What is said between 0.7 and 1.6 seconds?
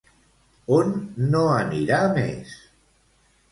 On no